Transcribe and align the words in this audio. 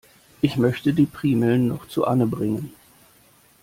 Ich 0.41 0.57
möchte 0.57 0.95
die 0.95 1.05
Primeln 1.05 1.67
noch 1.67 1.87
zu 1.87 2.07
Anne 2.07 2.25
bringen. 2.25 2.73